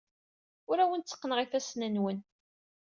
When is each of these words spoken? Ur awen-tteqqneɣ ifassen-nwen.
Ur 0.69 0.77
awen-tteqqneɣ 0.79 1.39
ifassen-nwen. 1.45 2.19